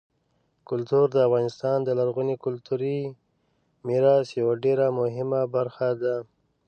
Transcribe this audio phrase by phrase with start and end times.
[0.69, 2.99] کلتور د افغانستان د لرغوني کلتوري
[3.87, 6.15] میراث یوه ډېره مهمه برخه ده.